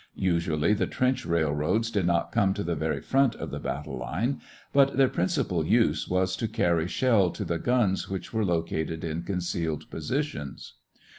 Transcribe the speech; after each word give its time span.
Usually 0.15 0.73
the 0.73 0.87
trench 0.87 1.27
railroads 1.27 1.91
did 1.91 2.07
not 2.07 2.31
come 2.31 2.55
to 2.55 2.63
the 2.63 2.73
very 2.73 3.01
front 3.01 3.35
of 3.35 3.51
the 3.51 3.59
battle 3.59 3.99
line, 3.99 4.41
but 4.73 4.97
their 4.97 5.07
principal 5.09 5.63
use 5.63 6.07
was 6.07 6.35
to 6.37 6.47
carry 6.47 6.87
shell 6.87 7.29
to 7.29 7.45
the 7.45 7.59
guns 7.59 8.09
which 8.09 8.33
were 8.33 8.43
located 8.43 9.03
in 9.03 9.21
concealed 9.21 9.87
positions. 9.91 10.73